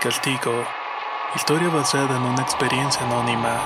Castigo. 0.00 0.64
Historia 1.34 1.68
basada 1.70 2.16
en 2.16 2.22
una 2.22 2.42
experiencia 2.42 3.02
anónima. 3.04 3.58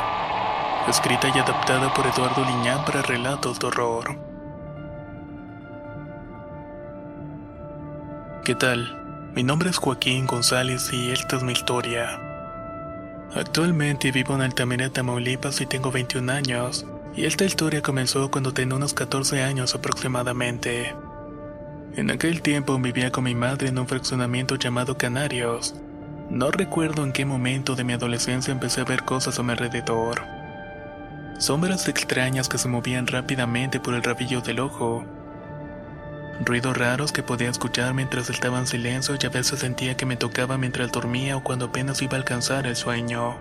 Escrita 0.89 1.29
y 1.29 1.39
adaptada 1.39 1.93
por 1.93 2.06
Eduardo 2.06 2.43
Liñán 2.43 2.87
para 2.87 3.03
relatos 3.03 3.61
de 3.61 3.67
horror. 3.67 4.19
¿Qué 8.47 8.55
tal? 8.55 9.31
Mi 9.34 9.43
nombre 9.43 9.69
es 9.69 9.77
Joaquín 9.77 10.27
González 10.27 10.91
y 10.95 11.11
esta 11.11 11.37
es 11.37 11.43
mi 11.43 11.53
historia. 11.53 12.19
Actualmente 13.34 14.11
vivo 14.11 14.34
en 14.34 14.41
Altamira, 14.41 14.89
Tamaulipas 14.89 15.61
y 15.61 15.67
tengo 15.67 15.91
21 15.91 16.33
años. 16.33 16.87
Y 17.15 17.27
esta 17.27 17.45
historia 17.45 17.83
comenzó 17.83 18.31
cuando 18.31 18.55
tenía 18.55 18.77
unos 18.77 18.95
14 18.95 19.43
años 19.43 19.75
aproximadamente. 19.75 20.97
En 21.95 22.11
aquel 22.11 22.41
tiempo 22.41 22.78
vivía 22.78 23.12
con 23.12 23.25
mi 23.25 23.34
madre 23.34 23.69
en 23.69 23.78
un 23.78 23.87
fraccionamiento 23.87 24.56
llamado 24.56 24.97
Canarios. 24.97 25.75
No 26.33 26.50
recuerdo 26.50 27.05
en 27.05 27.12
qué 27.12 27.27
momento 27.27 27.77
de 27.77 27.84
mi 27.84 27.92
adolescencia 27.92 28.52
empecé 28.52 28.80
a 28.80 28.84
ver 28.84 29.05
cosas 29.05 29.38
a 29.38 29.42
mi 29.42 29.50
alrededor. 29.50 30.22
Sombras 31.38 31.88
extrañas 31.88 32.48
que 32.48 32.56
se 32.56 32.69
movían 32.69 33.06
rápidamente 33.06 33.80
por 33.80 33.92
el 33.92 34.02
rabillo 34.02 34.41
del 34.41 34.60
ojo. 34.60 35.05
Ruidos 36.42 36.75
raros 36.75 37.12
que 37.12 37.22
podía 37.22 37.50
escuchar 37.50 37.92
mientras 37.92 38.30
estaba 38.30 38.58
en 38.58 38.66
silencio 38.66 39.14
y 39.20 39.27
a 39.27 39.28
veces 39.28 39.58
sentía 39.58 39.94
que 39.98 40.06
me 40.06 40.16
tocaba 40.16 40.56
mientras 40.56 40.91
dormía 40.91 41.36
o 41.36 41.44
cuando 41.44 41.66
apenas 41.66 42.00
iba 42.00 42.14
a 42.14 42.20
alcanzar 42.20 42.66
el 42.66 42.77
sueño. 42.77 43.36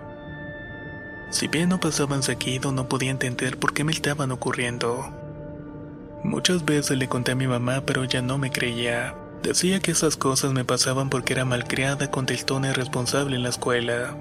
Si 1.30 1.48
bien 1.48 1.70
no 1.70 1.80
pasaban 1.80 2.22
seguido, 2.22 2.72
no 2.72 2.90
podía 2.90 3.10
entender 3.10 3.58
por 3.58 3.72
qué 3.72 3.84
me 3.84 3.92
estaban 3.92 4.32
ocurriendo. 4.32 5.10
Muchas 6.24 6.66
veces 6.66 6.98
le 6.98 7.08
conté 7.08 7.32
a 7.32 7.36
mi 7.36 7.46
mamá, 7.46 7.84
pero 7.86 8.04
ella 8.04 8.20
no 8.20 8.36
me 8.36 8.50
creía. 8.50 9.14
Decía 9.42 9.80
que 9.80 9.90
esas 9.90 10.16
cosas 10.16 10.52
me 10.52 10.64
pasaban 10.64 11.10
porque 11.10 11.32
era 11.32 11.44
malcriada, 11.44 12.12
contestona 12.12 12.68
y 12.68 12.70
irresponsable 12.70 13.34
en 13.34 13.42
la 13.42 13.48
escuela. 13.48 14.16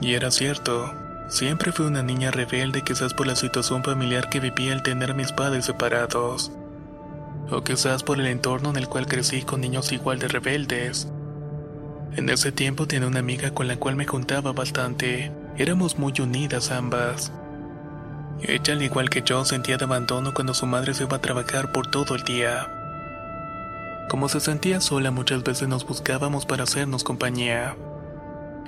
Y 0.00 0.14
era 0.14 0.32
cierto. 0.32 0.92
Siempre 1.28 1.70
fui 1.70 1.86
una 1.86 2.02
niña 2.02 2.32
rebelde, 2.32 2.82
quizás 2.82 3.14
por 3.14 3.28
la 3.28 3.36
situación 3.36 3.84
familiar 3.84 4.28
que 4.28 4.40
vivía 4.40 4.72
al 4.72 4.82
tener 4.82 5.14
mis 5.14 5.30
padres 5.30 5.66
separados. 5.66 6.50
O 7.50 7.62
quizás 7.62 8.02
por 8.02 8.18
el 8.18 8.26
entorno 8.26 8.70
en 8.70 8.76
el 8.76 8.88
cual 8.88 9.06
crecí 9.06 9.42
con 9.42 9.60
niños 9.60 9.92
igual 9.92 10.18
de 10.18 10.26
rebeldes. 10.26 11.08
En 12.16 12.28
ese 12.28 12.50
tiempo 12.50 12.88
tenía 12.88 13.06
una 13.06 13.20
amiga 13.20 13.52
con 13.52 13.68
la 13.68 13.76
cual 13.76 13.94
me 13.94 14.06
juntaba 14.06 14.52
bastante. 14.52 15.30
Éramos 15.56 15.98
muy 15.98 16.12
unidas 16.20 16.72
ambas. 16.72 17.30
Ella, 18.42 18.74
al 18.74 18.82
igual 18.82 19.08
que 19.08 19.22
yo, 19.22 19.44
sentía 19.44 19.76
de 19.76 19.84
abandono 19.84 20.34
cuando 20.34 20.52
su 20.52 20.66
madre 20.66 20.94
se 20.94 21.04
iba 21.04 21.16
a 21.16 21.22
trabajar 21.22 21.70
por 21.70 21.90
todo 21.90 22.16
el 22.16 22.24
día. 22.24 22.75
Como 24.08 24.28
se 24.28 24.38
sentía 24.38 24.80
sola, 24.80 25.10
muchas 25.10 25.42
veces 25.42 25.68
nos 25.68 25.84
buscábamos 25.84 26.46
para 26.46 26.62
hacernos 26.62 27.02
compañía. 27.02 27.76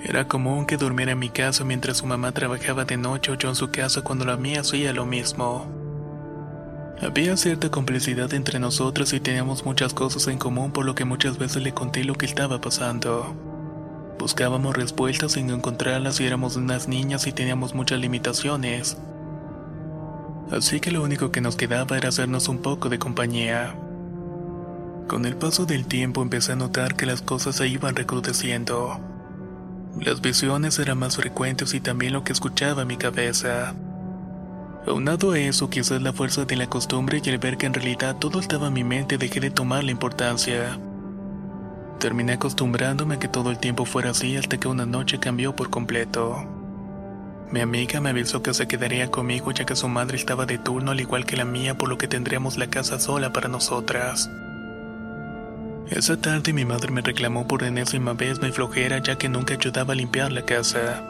Era 0.02 0.26
común 0.26 0.66
que 0.66 0.76
durmiera 0.76 1.12
en 1.12 1.18
mi 1.20 1.28
casa 1.28 1.64
mientras 1.64 1.98
su 1.98 2.06
mamá 2.06 2.32
trabajaba 2.32 2.84
de 2.84 2.96
noche 2.96 3.30
o 3.30 3.34
yo 3.34 3.48
en 3.48 3.54
su 3.54 3.70
casa 3.70 4.02
cuando 4.02 4.24
la 4.24 4.36
mía 4.36 4.60
hacía 4.60 4.92
lo 4.92 5.06
mismo. 5.06 5.66
Había 7.00 7.36
cierta 7.36 7.70
complicidad 7.70 8.34
entre 8.34 8.58
nosotros 8.58 9.12
y 9.12 9.20
teníamos 9.20 9.64
muchas 9.64 9.94
cosas 9.94 10.26
en 10.26 10.38
común 10.38 10.72
por 10.72 10.84
lo 10.84 10.96
que 10.96 11.04
muchas 11.04 11.38
veces 11.38 11.62
le 11.62 11.72
conté 11.72 12.02
lo 12.02 12.14
que 12.14 12.26
estaba 12.26 12.60
pasando. 12.60 13.36
Buscábamos 14.18 14.76
respuestas 14.76 15.32
sin 15.32 15.50
encontrarlas 15.50 16.18
y 16.18 16.26
éramos 16.26 16.56
unas 16.56 16.88
niñas 16.88 17.28
y 17.28 17.32
teníamos 17.32 17.74
muchas 17.74 18.00
limitaciones. 18.00 18.96
Así 20.50 20.80
que 20.80 20.90
lo 20.90 21.04
único 21.04 21.30
que 21.30 21.40
nos 21.40 21.54
quedaba 21.54 21.96
era 21.96 22.08
hacernos 22.08 22.48
un 22.48 22.58
poco 22.58 22.88
de 22.88 22.98
compañía. 22.98 23.76
Con 25.08 25.24
el 25.24 25.36
paso 25.36 25.64
del 25.64 25.86
tiempo 25.86 26.20
empecé 26.20 26.52
a 26.52 26.56
notar 26.56 26.94
que 26.94 27.06
las 27.06 27.22
cosas 27.22 27.56
se 27.56 27.66
iban 27.66 27.96
recrudeciendo. 27.96 29.00
Las 29.98 30.20
visiones 30.20 30.78
eran 30.78 30.98
más 30.98 31.16
frecuentes 31.16 31.72
y 31.72 31.80
también 31.80 32.12
lo 32.12 32.24
que 32.24 32.34
escuchaba 32.34 32.82
en 32.82 32.88
mi 32.88 32.98
cabeza. 32.98 33.74
Aunado 34.86 35.32
a 35.32 35.38
eso, 35.38 35.70
quizás 35.70 36.02
la 36.02 36.12
fuerza 36.12 36.44
de 36.44 36.56
la 36.56 36.66
costumbre 36.66 37.22
y 37.24 37.28
el 37.30 37.38
ver 37.38 37.56
que 37.56 37.64
en 37.64 37.72
realidad 37.72 38.16
todo 38.16 38.38
estaba 38.38 38.66
en 38.66 38.74
mi 38.74 38.84
mente 38.84 39.16
dejé 39.16 39.40
de 39.40 39.50
tomar 39.50 39.82
la 39.82 39.92
importancia. 39.92 40.78
Terminé 41.98 42.34
acostumbrándome 42.34 43.14
a 43.14 43.18
que 43.18 43.28
todo 43.28 43.50
el 43.50 43.58
tiempo 43.58 43.86
fuera 43.86 44.10
así 44.10 44.36
hasta 44.36 44.58
que 44.58 44.68
una 44.68 44.84
noche 44.84 45.18
cambió 45.18 45.56
por 45.56 45.70
completo. 45.70 46.36
Mi 47.50 47.60
amiga 47.60 48.02
me 48.02 48.10
avisó 48.10 48.42
que 48.42 48.52
se 48.52 48.68
quedaría 48.68 49.10
conmigo 49.10 49.52
ya 49.52 49.64
que 49.64 49.74
su 49.74 49.88
madre 49.88 50.18
estaba 50.18 50.44
de 50.44 50.58
turno 50.58 50.90
al 50.90 51.00
igual 51.00 51.24
que 51.24 51.38
la 51.38 51.46
mía 51.46 51.78
por 51.78 51.88
lo 51.88 51.96
que 51.96 52.08
tendríamos 52.08 52.58
la 52.58 52.66
casa 52.66 53.00
sola 53.00 53.32
para 53.32 53.48
nosotras. 53.48 54.28
Esa 55.90 56.20
tarde 56.20 56.52
mi 56.52 56.66
madre 56.66 56.92
me 56.92 57.00
reclamó 57.00 57.48
por 57.48 57.62
enésima 57.62 58.12
vez 58.12 58.42
mi 58.42 58.52
flojera 58.52 58.98
ya 58.98 59.16
que 59.16 59.30
nunca 59.30 59.54
ayudaba 59.54 59.94
a 59.94 59.96
limpiar 59.96 60.30
la 60.32 60.42
casa. 60.42 61.02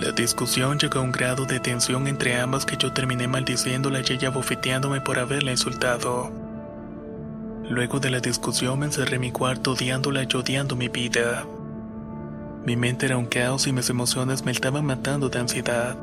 La 0.00 0.10
discusión 0.10 0.78
llegó 0.78 0.98
a 0.98 1.02
un 1.02 1.12
grado 1.12 1.46
de 1.46 1.60
tensión 1.60 2.08
entre 2.08 2.38
ambas 2.40 2.66
que 2.66 2.76
yo 2.76 2.92
terminé 2.92 3.28
maldiciéndola 3.28 4.00
y 4.00 4.12
ella 4.12 4.30
bofeteándome 4.30 5.00
por 5.00 5.20
haberla 5.20 5.52
insultado. 5.52 6.32
Luego 7.70 8.00
de 8.00 8.10
la 8.10 8.20
discusión 8.20 8.80
me 8.80 8.86
encerré 8.86 9.14
en 9.14 9.22
mi 9.22 9.30
cuarto 9.30 9.72
odiándola 9.72 10.24
y 10.24 10.36
odiando 10.36 10.74
mi 10.74 10.88
vida. 10.88 11.46
Mi 12.64 12.76
mente 12.76 13.06
era 13.06 13.16
un 13.16 13.26
caos 13.26 13.68
y 13.68 13.72
mis 13.72 13.88
emociones 13.88 14.44
me 14.44 14.50
estaban 14.50 14.84
matando 14.84 15.28
de 15.28 15.38
ansiedad. 15.38 15.96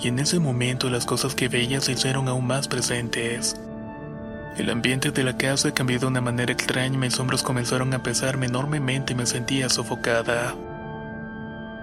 Y 0.00 0.08
en 0.08 0.20
ese 0.20 0.38
momento 0.38 0.88
las 0.90 1.06
cosas 1.06 1.34
que 1.34 1.48
veía 1.48 1.80
se 1.80 1.92
hicieron 1.92 2.28
aún 2.28 2.46
más 2.46 2.68
presentes. 2.68 3.56
El 4.58 4.70
ambiente 4.70 5.10
de 5.10 5.22
la 5.22 5.36
casa 5.36 5.74
cambió 5.74 5.98
de 5.98 6.06
una 6.06 6.22
manera 6.22 6.52
extraña 6.52 6.98
mis 6.98 7.18
hombros 7.20 7.42
comenzaron 7.42 7.92
a 7.92 8.02
pesarme 8.02 8.46
enormemente 8.46 9.12
y 9.12 9.16
me 9.16 9.26
sentía 9.26 9.68
sofocada. 9.68 10.54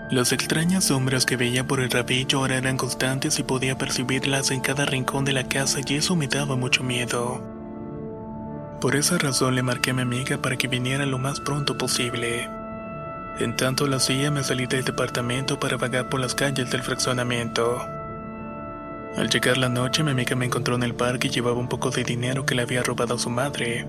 Las 0.09 0.31
extrañas 0.31 0.85
sombras 0.85 1.25
que 1.25 1.37
veía 1.37 1.65
por 1.65 1.79
el 1.79 1.91
rabillo 1.91 2.39
ahora 2.39 2.57
eran 2.57 2.77
constantes 2.77 3.37
y 3.39 3.43
podía 3.43 3.77
percibirlas 3.77 4.51
en 4.51 4.61
cada 4.61 4.85
rincón 4.85 5.23
de 5.23 5.33
la 5.33 5.47
casa 5.47 5.79
y 5.85 5.95
eso 5.95 6.15
me 6.15 6.27
daba 6.27 6.55
mucho 6.55 6.83
miedo. 6.83 7.43
Por 8.81 8.95
esa 8.95 9.17
razón 9.17 9.55
le 9.55 9.63
marqué 9.63 9.91
a 9.91 9.93
mi 9.93 10.01
amiga 10.01 10.39
para 10.39 10.57
que 10.57 10.67
viniera 10.67 11.05
lo 11.05 11.19
más 11.19 11.39
pronto 11.39 11.77
posible. 11.77 12.49
En 13.39 13.55
tanto 13.55 13.87
lo 13.87 13.97
hacía 13.97 14.29
me 14.29 14.43
salí 14.43 14.65
del 14.65 14.83
departamento 14.83 15.59
para 15.59 15.77
vagar 15.77 16.09
por 16.09 16.19
las 16.19 16.35
calles 16.35 16.69
del 16.69 16.83
fraccionamiento. 16.83 18.02
Al 19.17 19.29
llegar 19.29 19.57
la 19.57 19.69
noche 19.69 20.03
mi 20.03 20.11
amiga 20.11 20.35
me 20.35 20.45
encontró 20.45 20.75
en 20.75 20.83
el 20.83 20.95
parque 20.95 21.27
y 21.27 21.31
llevaba 21.31 21.59
un 21.59 21.69
poco 21.69 21.91
de 21.91 22.03
dinero 22.03 22.45
que 22.45 22.55
le 22.55 22.63
había 22.63 22.81
robado 22.81 23.15
a 23.15 23.19
su 23.19 23.29
madre. 23.29 23.85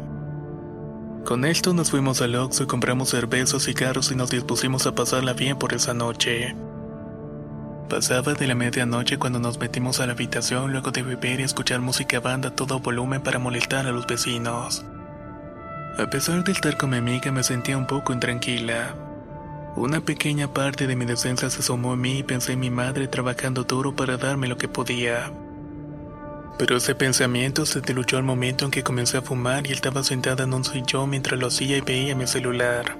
Con 1.24 1.46
esto 1.46 1.72
nos 1.72 1.90
fuimos 1.90 2.20
al 2.20 2.34
Oxxo 2.34 2.64
y 2.64 2.66
compramos 2.66 3.08
cervezas, 3.08 3.64
cigarros 3.64 4.12
y 4.12 4.14
nos 4.14 4.28
dispusimos 4.28 4.86
a 4.86 4.94
pasarla 4.94 5.32
bien 5.32 5.58
por 5.58 5.72
esa 5.72 5.94
noche. 5.94 6.54
Pasaba 7.88 8.34
de 8.34 8.46
la 8.46 8.54
medianoche 8.54 9.18
cuando 9.18 9.38
nos 9.38 9.58
metimos 9.58 10.00
a 10.00 10.06
la 10.06 10.12
habitación 10.12 10.72
luego 10.72 10.90
de 10.90 11.02
beber 11.02 11.40
y 11.40 11.44
escuchar 11.44 11.80
música 11.80 12.20
banda 12.20 12.50
a 12.50 12.54
todo 12.54 12.80
volumen 12.80 13.22
para 13.22 13.38
molestar 13.38 13.86
a 13.86 13.92
los 13.92 14.06
vecinos. 14.06 14.84
A 15.96 16.10
pesar 16.10 16.44
de 16.44 16.52
estar 16.52 16.76
con 16.76 16.90
mi 16.90 16.98
amiga 16.98 17.32
me 17.32 17.42
sentía 17.42 17.78
un 17.78 17.86
poco 17.86 18.12
intranquila. 18.12 18.94
Una 19.76 20.00
pequeña 20.00 20.46
parte 20.46 20.86
de 20.86 20.94
mi 20.94 21.04
decencia 21.04 21.50
se 21.50 21.58
asomó 21.58 21.92
a 21.92 21.96
mí 21.96 22.18
y 22.18 22.22
pensé 22.22 22.52
en 22.52 22.60
mi 22.60 22.70
madre 22.70 23.08
trabajando 23.08 23.64
duro 23.64 23.96
para 23.96 24.16
darme 24.16 24.46
lo 24.46 24.56
que 24.56 24.68
podía. 24.68 25.32
Pero 26.56 26.76
ese 26.76 26.94
pensamiento 26.94 27.66
se 27.66 27.80
diluyó 27.80 28.18
al 28.18 28.22
momento 28.22 28.64
en 28.64 28.70
que 28.70 28.84
comencé 28.84 29.16
a 29.16 29.22
fumar 29.22 29.66
y 29.66 29.72
estaba 29.72 30.04
sentada 30.04 30.44
en 30.44 30.54
un 30.54 30.64
sillón 30.64 31.10
mientras 31.10 31.40
lo 31.40 31.48
hacía 31.48 31.76
y 31.76 31.80
veía 31.80 32.14
mi 32.14 32.28
celular. 32.28 32.96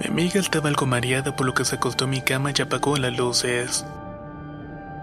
Mi 0.00 0.08
amiga 0.08 0.38
estaba 0.38 0.68
algo 0.68 0.84
mareada 0.84 1.34
por 1.34 1.46
lo 1.46 1.54
que 1.54 1.64
se 1.64 1.76
acostó 1.76 2.04
en 2.04 2.10
mi 2.10 2.20
cama 2.20 2.52
y 2.54 2.60
apagó 2.60 2.98
las 2.98 3.16
luces. 3.16 3.86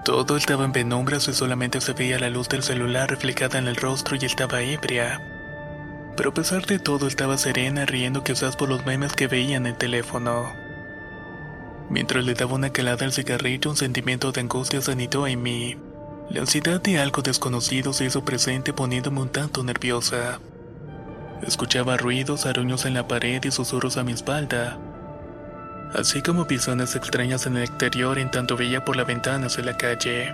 Todo 0.06 0.38
estaba 0.38 0.64
en 0.64 0.74
penumbras 0.74 1.28
y 1.28 1.34
solamente 1.34 1.82
se 1.82 1.94
veía 1.94 2.20
la 2.20 2.30
luz 2.30 2.50
del 2.50 2.62
celular 2.62 3.10
reflejada 3.10 3.58
en 3.58 3.68
el 3.68 3.76
rostro 3.78 4.16
y 4.16 4.26
estaba 4.26 4.62
ebria. 4.62 5.20
Pero 6.16 6.30
a 6.30 6.34
pesar 6.36 6.68
de 6.68 6.78
todo 6.78 7.08
estaba 7.08 7.38
serena 7.40 7.86
riendo 7.86 8.24
quizás 8.24 8.56
por 8.56 8.70
los 8.70 8.86
memes 8.86 9.14
que 9.14 9.28
veía 9.28 9.58
en 9.58 9.66
el 9.66 9.76
teléfono. 9.76 10.67
Mientras 11.90 12.26
le 12.26 12.34
daba 12.34 12.56
una 12.56 12.72
calada 12.72 13.06
al 13.06 13.14
cigarrillo, 13.14 13.70
un 13.70 13.78
sentimiento 13.78 14.32
de 14.32 14.42
angustia 14.42 14.82
se 14.82 14.92
anidó 14.92 15.26
en 15.26 15.42
mí. 15.42 15.78
La 16.30 16.42
ansiedad 16.42 16.82
de 16.82 17.00
algo 17.00 17.22
desconocido 17.22 17.94
se 17.94 18.06
hizo 18.06 18.26
presente 18.26 18.74
poniéndome 18.74 19.22
un 19.22 19.30
tanto 19.30 19.64
nerviosa. 19.64 20.40
Escuchaba 21.42 21.96
ruidos, 21.96 22.46
aruños 22.46 22.86
en 22.86 22.94
la 22.96 23.08
pared 23.08 23.42
y 23.44 23.52
susurros 23.52 23.96
a 23.98 24.04
mi 24.04 24.12
espalda, 24.12 24.78
así 25.94 26.22
como 26.22 26.46
visiones 26.46 26.96
extrañas 26.96 27.46
en 27.46 27.58
el 27.58 27.64
exterior 27.64 28.20
en 28.20 28.32
tanto 28.32 28.58
veía 28.58 28.84
por 28.84 28.98
la 28.98 29.06
ventana 29.06 29.46
hacia 29.46 29.64
la 29.64 29.78
calle. 29.78 30.34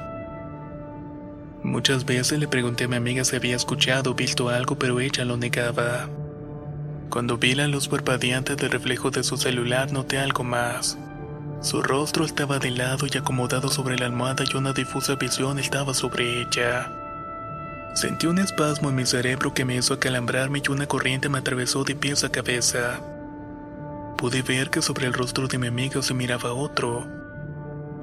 Muchas 1.62 2.06
veces 2.06 2.40
le 2.40 2.48
pregunté 2.48 2.86
a 2.86 2.88
mi 2.88 2.96
amiga 2.96 3.24
si 3.24 3.36
había 3.36 3.56
escuchado 3.56 4.12
o 4.12 4.16
visto 4.16 4.50
algo, 4.50 4.78
pero 4.78 5.00
ella 5.00 5.24
lo 5.26 5.38
negaba. 5.38 6.10
Cuando 7.10 7.38
vi 7.38 7.54
la 7.54 7.68
luz 7.68 7.88
parpadeante 7.88 8.56
del 8.56 8.72
reflejo 8.72 9.12
de 9.12 9.24
su 9.24 9.38
celular, 9.38 9.92
noté 9.92 10.18
algo 10.18 10.44
más. 10.44 10.98
Su 11.64 11.82
rostro 11.82 12.26
estaba 12.26 12.60
de 12.60 12.72
lado 12.72 13.08
y 13.10 13.18
acomodado 13.18 13.70
sobre 13.70 13.98
la 13.98 14.06
almohada 14.06 14.44
y 14.44 14.58
una 14.58 14.74
difusa 14.74 15.16
visión 15.16 15.60
estaba 15.60 15.94
sobre 15.94 16.42
ella. 16.42 16.92
Sentí 17.94 18.28
un 18.28 18.38
espasmo 18.38 18.90
en 18.90 18.96
mi 18.96 19.06
cerebro 19.06 19.54
que 19.54 19.64
me 19.64 19.78
hizo 19.78 19.94
acalambrarme 19.94 20.62
y 20.62 20.70
una 20.70 20.88
corriente 20.88 21.30
me 21.30 21.38
atravesó 21.38 21.86
de 21.86 21.96
pies 21.96 22.26
a 22.26 22.30
cabeza. 22.30 23.00
Pude 24.18 24.42
ver 24.42 24.72
que 24.72 24.82
sobre 24.82 25.08
el 25.08 25.14
rostro 25.14 25.48
de 25.48 25.58
mi 25.58 25.68
amiga 25.68 26.02
se 26.02 26.14
miraba 26.14 26.52
otro. 26.52 27.08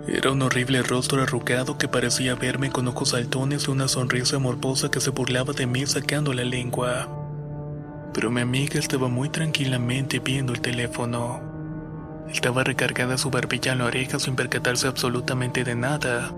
Era 0.08 0.32
un 0.32 0.40
horrible 0.40 0.82
rostro 0.82 1.22
arrugado 1.22 1.76
que 1.76 1.86
parecía 1.86 2.34
verme 2.36 2.70
con 2.70 2.88
ojos 2.88 3.10
saltones 3.10 3.68
y 3.68 3.72
una 3.72 3.88
sonrisa 3.88 4.38
morbosa 4.38 4.90
que 4.90 5.02
se 5.02 5.10
burlaba 5.10 5.52
de 5.52 5.66
mí 5.66 5.84
sacando 5.84 6.32
la 6.32 6.44
lengua. 6.44 7.08
Pero 8.14 8.30
mi 8.30 8.40
amiga 8.40 8.78
estaba 8.78 9.08
muy 9.08 9.28
tranquilamente 9.28 10.18
viendo 10.18 10.54
el 10.54 10.62
teléfono. 10.62 11.49
Estaba 12.32 12.64
recargada 12.64 13.18
su 13.18 13.30
barbilla 13.30 13.72
en 13.72 13.78
la 13.78 13.86
oreja 13.86 14.18
sin 14.18 14.36
percatarse 14.36 14.86
absolutamente 14.86 15.64
de 15.64 15.74
nada. 15.74 16.32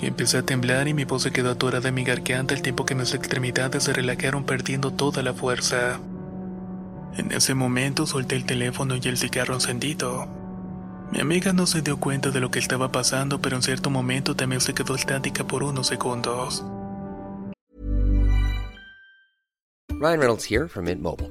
Empecé 0.00 0.38
a 0.38 0.42
temblar 0.42 0.88
y 0.88 0.94
mi 0.94 1.04
voz 1.04 1.22
se 1.22 1.30
quedó 1.30 1.52
atorada 1.52 1.88
en 1.88 1.94
mi 1.94 2.02
garganta 2.02 2.54
al 2.54 2.62
tiempo 2.62 2.84
que 2.84 2.96
mis 2.96 3.14
extremidades 3.14 3.84
se 3.84 3.92
relajaron 3.92 4.44
perdiendo 4.44 4.90
toda 4.90 5.22
la 5.22 5.32
fuerza. 5.32 6.00
En 7.16 7.30
ese 7.30 7.54
momento 7.54 8.06
solté 8.06 8.34
el 8.36 8.44
teléfono 8.44 8.96
y 8.96 9.08
el 9.08 9.16
cigarro 9.16 9.54
encendido. 9.54 10.26
Mi 11.12 11.20
amiga 11.20 11.52
no 11.52 11.66
se 11.66 11.82
dio 11.82 11.98
cuenta 11.98 12.30
de 12.30 12.40
lo 12.40 12.50
que 12.50 12.58
estaba 12.58 12.90
pasando, 12.90 13.40
pero 13.40 13.56
en 13.56 13.62
cierto 13.62 13.90
momento 13.90 14.34
también 14.34 14.60
se 14.60 14.74
quedó 14.74 14.94
estática 14.94 15.46
por 15.46 15.62
unos 15.62 15.86
segundos. 15.86 16.64
Ryan 19.90 20.18
Reynolds 20.18 20.44
here 20.44 20.66
from 20.68 20.86
Mint 20.86 21.00
Mobile. 21.00 21.30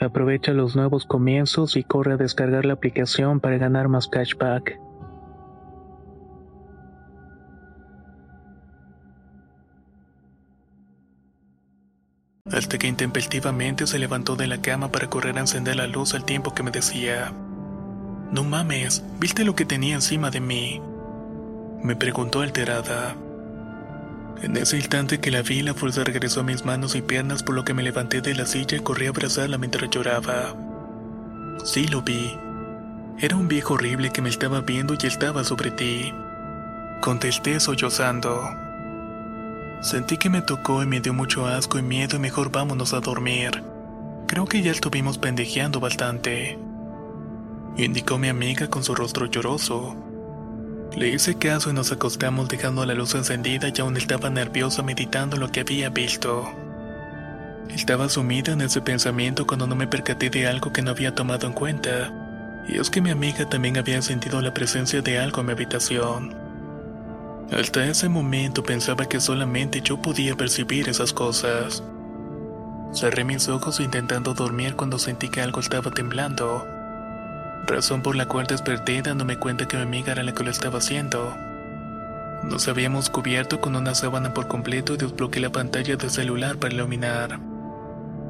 Aprovecha 0.00 0.52
los 0.52 0.76
nuevos 0.76 1.06
comienzos 1.06 1.76
y 1.76 1.84
corre 1.84 2.14
a 2.14 2.16
descargar 2.16 2.64
la 2.64 2.74
aplicación 2.74 3.40
para 3.40 3.58
ganar 3.58 3.88
más 3.88 4.08
cashback. 4.08 4.78
Hasta 12.50 12.78
que 12.78 12.86
intempestivamente 12.86 13.86
se 13.86 13.98
levantó 13.98 14.36
de 14.36 14.46
la 14.46 14.60
cama 14.60 14.92
para 14.92 15.08
correr 15.08 15.38
a 15.38 15.40
encender 15.40 15.76
la 15.76 15.86
luz 15.86 16.14
al 16.14 16.24
tiempo 16.24 16.54
que 16.54 16.62
me 16.62 16.70
decía, 16.70 17.32
No 18.30 18.44
mames, 18.44 19.02
¿viste 19.18 19.44
lo 19.44 19.54
que 19.54 19.64
tenía 19.64 19.94
encima 19.94 20.30
de 20.30 20.40
mí? 20.40 20.80
Me 21.82 21.96
preguntó 21.96 22.42
alterada. 22.42 23.16
En 24.42 24.56
ese 24.56 24.76
instante 24.76 25.20
que 25.20 25.30
la 25.30 25.42
vi, 25.42 25.62
la 25.62 25.74
fuerza 25.74 26.04
regresó 26.04 26.40
a 26.40 26.44
mis 26.44 26.64
manos 26.64 26.94
y 26.94 27.02
piernas, 27.02 27.42
por 27.42 27.54
lo 27.54 27.64
que 27.64 27.74
me 27.74 27.82
levanté 27.82 28.20
de 28.20 28.34
la 28.34 28.46
silla 28.46 28.76
y 28.76 28.80
corrí 28.80 29.06
a 29.06 29.10
abrazarla 29.10 29.58
mientras 29.58 29.90
lloraba. 29.90 30.54
Sí 31.64 31.86
lo 31.86 32.02
vi. 32.02 32.36
Era 33.18 33.36
un 33.36 33.48
viejo 33.48 33.74
horrible 33.74 34.10
que 34.10 34.20
me 34.20 34.28
estaba 34.28 34.60
viendo 34.60 34.94
y 35.00 35.06
estaba 35.06 35.44
sobre 35.44 35.70
ti. 35.70 36.12
Contesté 37.00 37.60
sollozando. 37.60 38.50
Sentí 39.80 40.16
que 40.16 40.30
me 40.30 40.42
tocó 40.42 40.82
y 40.82 40.86
me 40.86 41.00
dio 41.00 41.14
mucho 41.14 41.46
asco 41.46 41.78
y 41.78 41.82
miedo 41.82 42.16
y 42.16 42.20
mejor 42.20 42.50
vámonos 42.50 42.92
a 42.92 43.00
dormir. 43.00 43.62
Creo 44.26 44.46
que 44.46 44.62
ya 44.62 44.72
estuvimos 44.72 45.18
pendejeando 45.18 45.80
bastante. 45.80 46.58
Indicó 47.76 48.18
mi 48.18 48.28
amiga 48.28 48.68
con 48.68 48.82
su 48.82 48.94
rostro 48.94 49.26
lloroso. 49.26 49.96
Le 50.96 51.08
hice 51.08 51.36
caso 51.36 51.70
y 51.70 51.72
nos 51.72 51.90
acostamos 51.90 52.48
dejando 52.48 52.86
la 52.86 52.94
luz 52.94 53.14
encendida 53.14 53.68
y 53.74 53.80
aún 53.80 53.96
estaba 53.96 54.30
nerviosa 54.30 54.82
meditando 54.82 55.36
lo 55.36 55.50
que 55.50 55.60
había 55.60 55.90
visto. 55.90 56.48
Estaba 57.68 58.08
sumida 58.08 58.52
en 58.52 58.60
ese 58.60 58.80
pensamiento 58.80 59.46
cuando 59.46 59.66
no 59.66 59.74
me 59.74 59.88
percaté 59.88 60.30
de 60.30 60.46
algo 60.46 60.72
que 60.72 60.82
no 60.82 60.92
había 60.92 61.14
tomado 61.14 61.48
en 61.48 61.52
cuenta, 61.52 62.12
y 62.68 62.78
es 62.78 62.90
que 62.90 63.00
mi 63.00 63.10
amiga 63.10 63.48
también 63.48 63.76
había 63.76 64.00
sentido 64.02 64.40
la 64.40 64.54
presencia 64.54 65.02
de 65.02 65.18
algo 65.18 65.40
en 65.40 65.46
mi 65.46 65.52
habitación. 65.52 66.36
Hasta 67.50 67.84
ese 67.84 68.08
momento 68.08 68.62
pensaba 68.62 69.06
que 69.06 69.20
solamente 69.20 69.80
yo 69.80 70.00
podía 70.00 70.36
percibir 70.36 70.88
esas 70.88 71.12
cosas. 71.12 71.82
Cerré 72.92 73.24
mis 73.24 73.48
ojos 73.48 73.80
intentando 73.80 74.34
dormir 74.34 74.76
cuando 74.76 75.00
sentí 75.00 75.28
que 75.28 75.40
algo 75.40 75.58
estaba 75.58 75.90
temblando, 75.90 76.64
razón 77.66 78.02
por 78.02 78.16
la 78.16 78.26
cual 78.26 78.46
desperté 78.46 79.02
dándome 79.02 79.38
cuenta 79.38 79.66
que 79.66 79.76
mi 79.76 79.82
amiga 79.82 80.12
era 80.12 80.22
la 80.22 80.32
que 80.32 80.44
lo 80.44 80.50
estaba 80.50 80.78
haciendo. 80.78 81.34
Nos 82.44 82.68
habíamos 82.68 83.08
cubierto 83.08 83.60
con 83.60 83.74
una 83.74 83.94
sábana 83.94 84.34
por 84.34 84.48
completo 84.48 84.94
y 84.94 84.96
desbloqueé 84.98 85.40
la 85.40 85.50
pantalla 85.50 85.96
del 85.96 86.10
celular 86.10 86.56
para 86.56 86.74
iluminar. 86.74 87.40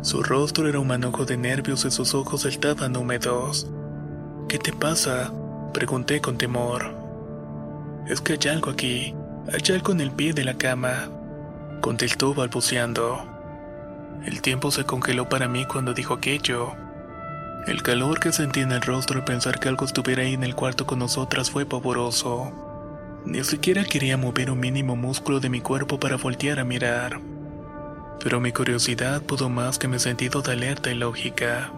Su 0.03 0.23
rostro 0.23 0.69
era 0.69 0.79
un 0.79 0.87
manojo 0.87 1.25
de 1.25 1.37
nervios 1.37 1.85
y 1.85 1.91
sus 1.91 2.14
ojos 2.14 2.45
estaban 2.45 2.97
húmedos. 2.97 3.67
¿Qué 4.49 4.59
te 4.59 4.73
pasa? 4.73 5.33
Pregunté 5.73 6.21
con 6.21 6.38
temor. 6.38 6.95
Es 8.07 8.21
que 8.21 8.35
hay 8.35 8.49
algo 8.50 8.71
aquí. 8.71 9.14
Hay 9.53 9.75
algo 9.75 9.93
en 9.93 10.00
el 10.00 10.11
pie 10.11 10.33
de 10.33 10.45
la 10.45 10.55
cama. 10.55 11.09
Contestó 11.81 12.35
balbuceando. 12.35 13.26
El 14.25 14.41
tiempo 14.43 14.71
se 14.71 14.85
congeló 14.85 15.29
para 15.29 15.49
mí 15.49 15.64
cuando 15.64 15.93
dijo 15.93 16.14
aquello. 16.14 16.84
El 17.66 17.83
calor 17.83 18.21
que 18.21 18.30
sentí 18.30 18.61
en 18.61 18.73
el 18.73 18.83
rostro 18.83 19.18
al 19.18 19.25
pensar 19.25 19.59
que 19.59 19.68
algo 19.68 19.87
estuviera 19.87 20.23
ahí 20.23 20.35
en 20.35 20.44
el 20.44 20.54
cuarto 20.54 20.87
con 20.87 20.99
nosotras 20.99 21.50
fue 21.50 21.64
pavoroso. 21.64 22.52
Ni 23.25 23.42
siquiera 23.42 23.85
quería 23.85 24.18
mover 24.18 24.50
un 24.50 24.61
mínimo 24.61 24.97
músculo 24.97 25.40
de 25.40 25.49
mi 25.49 25.62
cuerpo 25.62 25.99
para 25.99 26.18
voltear 26.18 26.61
a 26.61 26.64
mirar. 26.64 27.21
Pero 28.23 28.38
mi 28.38 28.52
curiosidad 28.52 29.23
pudo 29.23 29.49
más 29.49 29.78
que 29.78 29.88
mi 29.88 29.99
sentido 29.99 30.42
de 30.42 30.52
alerta 30.52 30.90
y 30.90 30.94
lógica. 30.94 31.73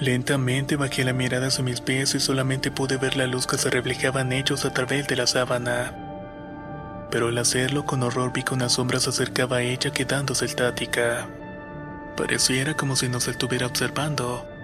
Lentamente 0.00 0.74
bajé 0.74 1.04
la 1.04 1.12
mirada 1.12 1.46
hacia 1.46 1.62
mis 1.62 1.80
pies 1.80 2.16
y 2.16 2.20
solamente 2.20 2.72
pude 2.72 2.96
ver 2.96 3.16
la 3.16 3.28
luz 3.28 3.46
que 3.46 3.58
se 3.58 3.70
reflejaba 3.70 4.22
en 4.22 4.32
ellos 4.32 4.64
a 4.64 4.74
través 4.74 5.06
de 5.06 5.14
la 5.14 5.28
sábana. 5.28 5.94
Pero 7.12 7.28
al 7.28 7.38
hacerlo 7.38 7.84
con 7.84 8.02
horror 8.02 8.32
vi 8.32 8.42
que 8.42 8.54
una 8.54 8.68
sombra 8.68 8.98
se 8.98 9.10
acercaba 9.10 9.58
a 9.58 9.62
ella 9.62 9.92
quedándose 9.92 10.46
estática. 10.46 11.28
Pareciera 12.16 12.74
como 12.74 12.96
si 12.96 13.08
nos 13.08 13.28
estuviera 13.28 13.66
observando. 13.66 14.55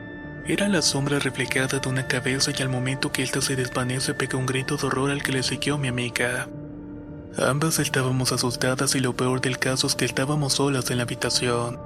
Era 0.44 0.68
la 0.68 0.82
sombra 0.82 1.20
reflejada 1.20 1.78
de 1.78 1.88
una 1.88 2.08
cabeza 2.08 2.50
y 2.56 2.62
al 2.62 2.68
momento 2.68 3.12
que 3.12 3.22
ésta 3.22 3.40
se 3.40 3.54
desvanece 3.54 4.12
pegó 4.12 4.38
un 4.38 4.46
grito 4.46 4.76
de 4.76 4.88
horror 4.88 5.12
al 5.12 5.22
que 5.22 5.30
le 5.30 5.44
siguió 5.44 5.78
mi 5.78 5.87
amiga. 5.87 6.49
Ambas 7.38 7.78
estábamos 7.78 8.32
asustadas 8.32 8.96
y 8.96 9.00
lo 9.00 9.16
peor 9.16 9.40
del 9.40 9.58
caso 9.58 9.87
es 9.87 9.94
que 9.94 10.04
estábamos 10.04 10.54
solas 10.54 10.90
en 10.90 10.96
la 10.96 11.04
habitación. 11.04 11.78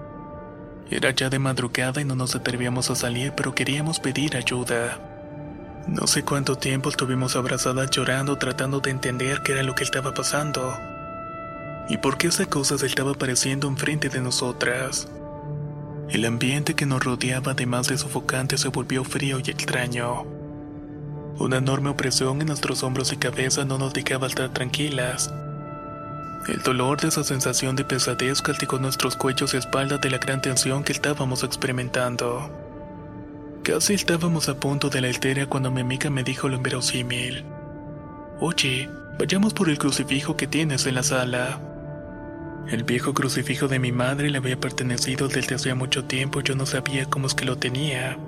Era 0.90 1.10
ya 1.10 1.28
de 1.28 1.38
madrugada 1.38 2.00
y 2.00 2.06
no 2.06 2.16
nos 2.16 2.34
atrevíamos 2.34 2.90
a 2.90 2.94
salir, 2.94 3.32
pero 3.36 3.54
queríamos 3.54 4.00
pedir 4.00 4.36
ayuda. 4.36 5.00
No 5.86 6.06
sé 6.06 6.25
cuánto 6.25 6.56
tiempo 6.56 6.88
estuvimos 6.88 7.36
abrazadas 7.36 7.90
llorando 7.90 8.38
tratando 8.38 8.80
de 8.80 8.90
entender 8.90 9.42
qué 9.42 9.52
era 9.52 9.62
lo 9.62 9.75
que 9.75 9.84
estaba 9.84 10.14
pasando. 10.14 10.76
Y 11.90 11.98
por 11.98 12.16
qué 12.16 12.28
esa 12.28 12.46
cosa 12.46 12.78
se 12.78 12.86
estaba 12.86 13.12
apareciendo 13.12 13.68
enfrente 13.68 14.08
de 14.08 14.20
nosotras. 14.20 15.08
El 16.08 16.25
ambiente 16.25 16.75
que 16.75 16.86
nos 16.86 17.02
rodeaba, 17.02 17.52
además 17.52 17.88
de 17.88 17.98
sofocante, 17.98 18.58
se 18.58 18.68
volvió 18.68 19.02
frío 19.02 19.40
y 19.44 19.50
extraño. 19.50 20.25
Una 21.38 21.56
enorme 21.56 21.90
opresión 21.90 22.40
en 22.40 22.46
nuestros 22.46 22.84
hombros 22.84 23.12
y 23.12 23.16
cabeza 23.16 23.64
no 23.64 23.76
nos 23.76 23.92
dejaba 23.92 24.28
estar 24.28 24.52
tranquilas. 24.52 25.32
El 26.48 26.62
dolor 26.62 27.00
de 27.00 27.08
esa 27.08 27.25
sensación 27.25 27.75
de 27.75 27.84
pesadez 27.84 28.40
castigó 28.40 28.78
nuestros 28.78 29.16
cuellos 29.16 29.52
y 29.52 29.56
espaldas 29.56 30.00
de 30.00 30.10
la 30.10 30.18
gran 30.18 30.40
tensión 30.40 30.84
que 30.84 30.92
estábamos 30.92 31.42
experimentando. 31.42 32.50
Casi 33.64 33.94
estábamos 33.94 34.48
a 34.48 34.54
punto 34.54 34.88
de 34.88 35.00
la 35.00 35.08
histeria 35.08 35.48
cuando 35.48 35.72
mi 35.72 35.80
amiga 35.80 36.08
me 36.08 36.22
dijo 36.22 36.48
lo 36.48 36.54
inverosímil. 36.54 37.44
Oye, 38.38 38.88
vayamos 39.18 39.54
por 39.54 39.68
el 39.68 39.78
crucifijo 39.78 40.36
que 40.36 40.46
tienes 40.46 40.86
en 40.86 40.94
la 40.94 41.02
sala. 41.02 41.58
El 42.68 42.82
viejo 42.82 43.14
crucifijo 43.14 43.68
de 43.68 43.78
mi 43.78 43.92
madre 43.92 44.28
le 44.28 44.38
había 44.38 44.58
pertenecido 44.58 45.28
desde 45.28 45.54
hacía 45.54 45.76
mucho 45.76 46.04
tiempo 46.04 46.40
yo 46.40 46.56
no 46.56 46.66
sabía 46.66 47.06
cómo 47.06 47.28
es 47.28 47.35
que 47.35 47.44
lo 47.44 47.58
tenía. 47.58 48.18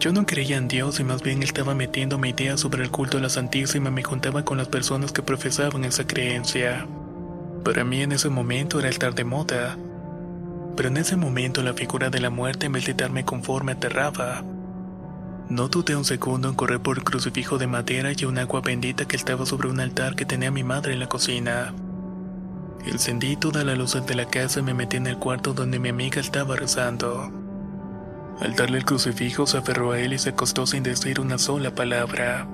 Yo 0.00 0.12
no 0.12 0.26
creía 0.26 0.56
en 0.56 0.66
Dios 0.66 0.98
y 0.98 1.04
más 1.04 1.22
bien 1.22 1.44
estaba 1.44 1.72
metiéndome 1.72 2.30
ideas 2.30 2.58
sobre 2.58 2.82
el 2.82 2.90
culto 2.90 3.18
a 3.18 3.20
la 3.20 3.28
Santísima 3.28 3.88
y 3.90 3.92
me 3.92 4.02
juntaba 4.02 4.44
con 4.44 4.58
las 4.58 4.66
personas 4.66 5.12
que 5.12 5.22
profesaban 5.22 5.84
esa 5.84 6.04
creencia. 6.04 6.84
Para 7.64 7.84
mí 7.84 8.02
en 8.02 8.10
ese 8.10 8.28
momento 8.28 8.80
era 8.80 8.88
estar 8.88 9.14
de 9.14 9.24
moda. 9.24 9.78
Pero 10.76 10.88
en 10.88 10.96
ese 10.96 11.14
momento 11.14 11.62
la 11.62 11.72
figura 11.72 12.10
de 12.10 12.20
la 12.20 12.30
muerte 12.30 12.66
en 12.66 12.72
vez 12.72 12.86
de 12.86 12.94
darme 12.94 13.24
conforme 13.24 13.72
aterraba. 13.72 14.42
No 15.48 15.68
dudé 15.68 15.94
un 15.94 16.04
segundo 16.04 16.48
en 16.48 16.56
correr 16.56 16.80
por 16.80 16.98
el 16.98 17.04
crucifijo 17.04 17.56
de 17.56 17.68
madera 17.68 18.10
y 18.16 18.24
un 18.24 18.36
agua 18.38 18.62
bendita 18.62 19.04
que 19.06 19.14
estaba 19.14 19.46
sobre 19.46 19.68
un 19.68 19.78
altar 19.78 20.16
que 20.16 20.24
tenía 20.24 20.50
mi 20.50 20.64
madre 20.64 20.92
en 20.92 20.98
la 20.98 21.08
cocina. 21.08 21.72
Encendí 22.86 23.34
toda 23.34 23.64
la 23.64 23.74
luz 23.74 23.94
de 24.06 24.14
la 24.14 24.26
casa 24.26 24.60
y 24.60 24.62
me 24.62 24.72
metí 24.72 24.96
en 24.96 25.08
el 25.08 25.18
cuarto 25.18 25.52
donde 25.52 25.80
mi 25.80 25.88
amiga 25.88 26.20
estaba 26.20 26.54
rezando. 26.54 27.32
Al 28.40 28.54
darle 28.54 28.78
el 28.78 28.84
crucifijo 28.84 29.44
se 29.46 29.58
aferró 29.58 29.92
a 29.92 29.98
él 29.98 30.12
y 30.12 30.18
se 30.18 30.30
acostó 30.30 30.66
sin 30.66 30.84
decir 30.84 31.18
una 31.18 31.36
sola 31.36 31.74
palabra. 31.74 32.46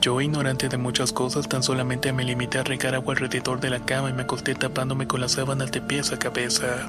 Yo, 0.00 0.20
ignorante 0.20 0.68
de 0.68 0.76
muchas 0.76 1.12
cosas, 1.12 1.48
tan 1.48 1.64
solamente 1.64 2.12
me 2.12 2.22
limité 2.22 2.58
a 2.58 2.62
regar 2.62 2.94
agua 2.94 3.14
alrededor 3.14 3.58
de 3.58 3.70
la 3.70 3.80
cama 3.80 4.10
y 4.10 4.12
me 4.12 4.22
acosté 4.22 4.54
tapándome 4.54 5.08
con 5.08 5.20
las 5.20 5.32
sábanas 5.32 5.72
de 5.72 5.80
pies 5.80 6.12
a 6.12 6.18
cabeza. 6.18 6.88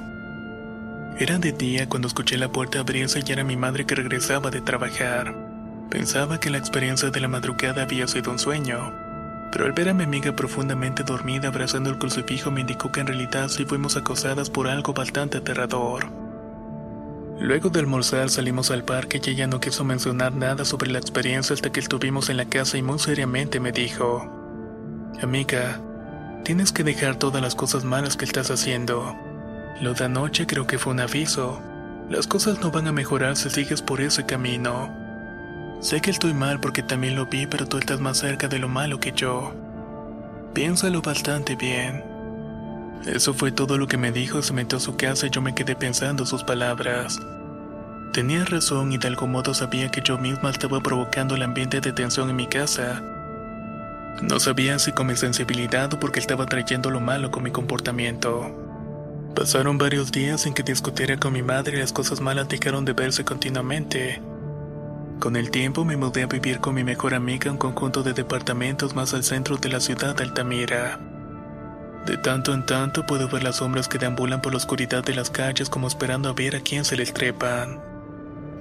Era 1.18 1.38
de 1.38 1.50
día 1.50 1.88
cuando 1.88 2.06
escuché 2.06 2.38
la 2.38 2.52
puerta 2.52 2.78
abrirse 2.78 3.24
y 3.26 3.32
era 3.32 3.42
mi 3.42 3.56
madre 3.56 3.84
que 3.84 3.96
regresaba 3.96 4.50
de 4.50 4.60
trabajar. 4.60 5.34
Pensaba 5.90 6.38
que 6.38 6.50
la 6.50 6.58
experiencia 6.58 7.10
de 7.10 7.20
la 7.20 7.28
madrugada 7.28 7.82
había 7.82 8.06
sido 8.06 8.30
un 8.30 8.38
sueño, 8.38 8.92
pero 9.50 9.64
al 9.64 9.72
ver 9.72 9.88
a 9.88 9.94
mi 9.94 10.04
amiga 10.04 10.34
profundamente 10.34 11.02
dormida 11.02 11.48
abrazando 11.48 11.90
el 11.90 11.98
crucifijo 11.98 12.50
me 12.50 12.60
indicó 12.60 12.92
que 12.92 13.00
en 13.00 13.06
realidad 13.06 13.48
sí 13.48 13.64
fuimos 13.64 13.96
acosadas 13.96 14.50
por 14.50 14.68
algo 14.68 14.92
bastante 14.92 15.38
aterrador. 15.38 16.06
Luego 17.40 17.70
de 17.70 17.80
almorzar 17.80 18.30
salimos 18.30 18.70
al 18.70 18.84
parque 18.84 19.20
y 19.24 19.30
ella 19.30 19.46
no 19.46 19.60
quiso 19.60 19.84
mencionar 19.84 20.34
nada 20.34 20.64
sobre 20.64 20.90
la 20.90 20.98
experiencia 20.98 21.54
hasta 21.54 21.70
que 21.70 21.80
estuvimos 21.80 22.30
en 22.30 22.36
la 22.36 22.46
casa 22.46 22.78
y 22.78 22.82
muy 22.82 22.98
seriamente 22.98 23.60
me 23.60 23.70
dijo, 23.70 24.28
Amiga, 25.22 25.80
tienes 26.44 26.72
que 26.72 26.82
dejar 26.82 27.16
todas 27.16 27.40
las 27.40 27.54
cosas 27.54 27.84
malas 27.84 28.16
que 28.16 28.24
estás 28.24 28.50
haciendo. 28.50 29.16
Lo 29.80 29.94
de 29.94 30.04
anoche 30.04 30.46
creo 30.46 30.66
que 30.66 30.78
fue 30.78 30.92
un 30.92 31.00
aviso. 31.00 31.62
Las 32.10 32.26
cosas 32.26 32.60
no 32.60 32.72
van 32.72 32.88
a 32.88 32.92
mejorar 32.92 33.36
si 33.36 33.50
sigues 33.50 33.82
por 33.82 34.00
ese 34.00 34.26
camino. 34.26 35.07
Sé 35.80 36.00
que 36.00 36.10
estoy 36.10 36.34
mal 36.34 36.58
porque 36.60 36.82
también 36.82 37.14
lo 37.14 37.26
vi, 37.26 37.46
pero 37.46 37.66
tú 37.66 37.78
estás 37.78 38.00
más 38.00 38.18
cerca 38.18 38.48
de 38.48 38.58
lo 38.58 38.68
malo 38.68 38.98
que 38.98 39.12
yo. 39.12 39.54
Piénsalo 40.52 41.02
bastante 41.02 41.54
bien. 41.54 42.02
Eso 43.06 43.32
fue 43.32 43.52
todo 43.52 43.78
lo 43.78 43.86
que 43.86 43.96
me 43.96 44.10
dijo, 44.10 44.42
se 44.42 44.52
metió 44.52 44.78
a 44.78 44.80
su 44.80 44.96
casa 44.96 45.28
y 45.28 45.30
yo 45.30 45.40
me 45.40 45.54
quedé 45.54 45.76
pensando 45.76 46.26
sus 46.26 46.42
palabras. 46.42 47.20
Tenía 48.12 48.44
razón 48.44 48.92
y 48.92 48.98
de 48.98 49.06
algún 49.06 49.30
modo 49.30 49.54
sabía 49.54 49.88
que 49.90 50.02
yo 50.02 50.18
misma 50.18 50.50
estaba 50.50 50.80
provocando 50.80 51.36
el 51.36 51.42
ambiente 51.42 51.80
de 51.80 51.92
tensión 51.92 52.28
en 52.28 52.36
mi 52.36 52.48
casa. 52.48 53.00
No 54.20 54.40
sabía 54.40 54.80
si 54.80 54.90
con 54.90 55.06
mi 55.06 55.14
sensibilidad 55.14 55.94
o 55.94 56.00
porque 56.00 56.18
estaba 56.18 56.46
trayendo 56.46 56.90
lo 56.90 56.98
malo 56.98 57.30
con 57.30 57.44
mi 57.44 57.52
comportamiento. 57.52 58.50
Pasaron 59.36 59.78
varios 59.78 60.10
días 60.10 60.40
sin 60.40 60.54
que 60.54 60.64
discutiera 60.64 61.18
con 61.18 61.32
mi 61.32 61.42
madre 61.42 61.76
y 61.76 61.80
las 61.80 61.92
cosas 61.92 62.20
malas 62.20 62.48
dejaron 62.48 62.84
de 62.84 62.94
verse 62.94 63.24
continuamente. 63.24 64.20
Con 65.18 65.34
el 65.34 65.50
tiempo 65.50 65.84
me 65.84 65.96
mudé 65.96 66.22
a 66.22 66.26
vivir 66.26 66.60
con 66.60 66.74
mi 66.74 66.84
mejor 66.84 67.12
amiga 67.12 67.46
en 67.46 67.52
un 67.52 67.58
conjunto 67.58 68.04
de 68.04 68.12
departamentos 68.12 68.94
más 68.94 69.14
al 69.14 69.24
centro 69.24 69.56
de 69.56 69.68
la 69.68 69.80
ciudad 69.80 70.14
de 70.14 70.22
Altamira. 70.22 71.00
De 72.06 72.16
tanto 72.16 72.54
en 72.54 72.64
tanto 72.64 73.04
puedo 73.04 73.28
ver 73.28 73.42
las 73.42 73.56
sombras 73.56 73.88
que 73.88 73.98
deambulan 73.98 74.40
por 74.40 74.52
la 74.52 74.58
oscuridad 74.58 75.02
de 75.02 75.14
las 75.14 75.28
calles 75.28 75.68
como 75.68 75.88
esperando 75.88 76.28
a 76.28 76.34
ver 76.34 76.54
a 76.54 76.60
quién 76.60 76.84
se 76.84 76.96
les 76.96 77.12
trepan. 77.12 77.80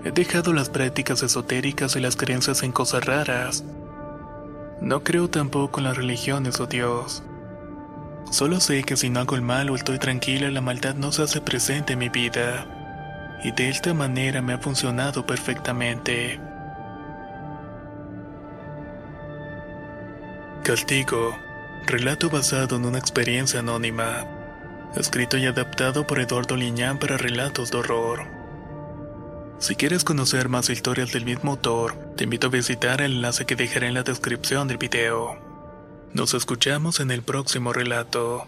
He 0.04 0.12
dejado 0.12 0.52
las 0.52 0.70
prácticas 0.70 1.22
esotéricas 1.22 1.96
y 1.96 2.00
las 2.00 2.16
creencias 2.16 2.64
en 2.64 2.72
cosas 2.72 3.06
raras. 3.06 3.64
No 4.82 5.04
creo 5.04 5.30
tampoco 5.30 5.80
en 5.80 5.86
las 5.86 5.96
religiones 5.98 6.60
o 6.60 6.66
Dios. 6.66 7.22
Solo 8.32 8.60
sé 8.60 8.84
que 8.84 8.98
si 8.98 9.12
no 9.12 9.20
hago 9.20 9.36
el 9.36 9.44
mal 9.44 9.70
o 9.70 9.76
estoy 9.76 10.00
tranquila, 10.00 10.50
la 10.50 10.62
maldad 10.62 10.96
no 10.96 11.12
se 11.12 11.22
hace 11.22 11.40
presente 11.40 11.94
en 11.94 12.00
mi 12.00 12.10
vida. 12.10 12.77
Y 13.44 13.52
de 13.52 13.70
esta 13.70 13.94
manera 13.94 14.42
me 14.42 14.54
ha 14.54 14.58
funcionado 14.58 15.26
perfectamente. 15.26 16.40
Castigo. 20.64 21.38
Relato 21.86 22.30
basado 22.30 22.76
en 22.76 22.86
una 22.86 22.98
experiencia 22.98 23.62
anónima. 23.62 24.26
Escrito 24.96 25.38
y 25.38 25.46
adaptado 25.46 26.06
por 26.06 26.20
Eduardo 26.20 26.58
Liñán 26.58 27.00
para 27.00 27.18
relatos 27.18 27.72
de 27.72 27.78
horror. 27.78 28.28
Si 29.60 29.76
quieres 29.76 30.04
conocer 30.04 30.50
más 30.50 30.70
historias 30.70 31.14
del 31.14 31.26
mismo 31.26 31.52
autor, 31.52 31.96
te 32.16 32.26
invito 32.26 32.48
a 32.48 32.50
visitar 32.52 33.02
el 33.02 33.14
enlace 33.14 33.46
que 33.46 33.56
dejaré 33.56 33.88
en 33.88 33.94
la 33.94 34.04
descripción 34.04 34.68
del 34.68 34.78
video. 34.78 35.38
Nos 36.14 36.34
escuchamos 36.34 37.00
en 37.00 37.12
el 37.12 37.24
próximo 37.24 37.74
relato. 37.74 38.48